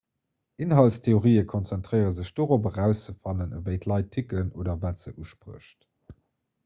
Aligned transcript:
inhaltstheorien 0.65 1.49
konzentréiere 1.51 2.15
sech 2.19 2.31
dorop 2.39 2.65
erauszefannen 2.71 3.53
wéi 3.69 3.77
d'leit 3.85 4.11
ticken 4.17 4.51
oder 4.65 4.79
wat 4.87 5.05
se 5.05 5.15
usprécht 5.27 5.91